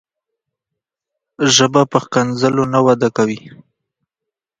ژبه 1.55 1.81
په 1.91 1.97
ښکنځلو 2.03 2.63
نه 2.73 2.79
وده 2.85 3.09
کوي. 3.17 3.41